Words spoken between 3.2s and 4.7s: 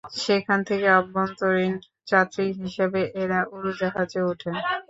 এরা উড়োজাহাজে ওঠেন।